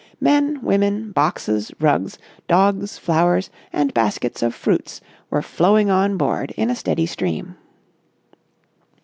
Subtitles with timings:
[0.19, 2.17] Men, women, boxes, rugs,
[2.47, 7.55] dogs, flowers, and baskets of fruits were flowing on board in a steady stream.